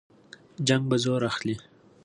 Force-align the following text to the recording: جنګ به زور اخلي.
جنګ 0.67 0.83
به 0.89 0.97
زور 1.03 1.21
اخلي. 1.31 1.55